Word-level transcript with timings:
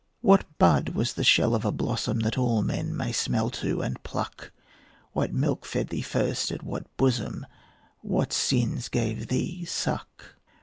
What 0.21 0.45
bud 0.57 0.89
was 0.95 1.13
the 1.13 1.23
shell 1.23 1.53
of 1.53 1.63
a 1.63 1.71
blossom 1.71 2.21
That 2.21 2.35
all 2.35 2.63
men 2.63 2.97
may 2.97 3.11
smell 3.11 3.51
to 3.51 3.83
and 3.83 4.01
pluck? 4.01 4.51
What 5.11 5.31
milk 5.31 5.63
fed 5.63 5.89
thee 5.89 6.01
first 6.01 6.51
at 6.51 6.63
what 6.63 6.87
bosom? 6.97 7.45
What 8.01 8.33
sins 8.33 8.89
gave 8.89 9.27
thee 9.27 9.63
suck? 9.63 10.37